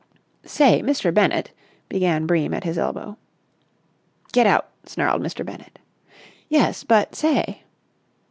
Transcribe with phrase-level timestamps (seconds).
[0.47, 1.13] "Say, Mr.
[1.13, 1.51] Bennett...."
[1.87, 3.17] began Bream at his elbow.
[4.33, 5.45] "Get out!" snarled Mr.
[5.45, 5.77] Bennett.
[6.49, 7.61] "Yes, but, say...!"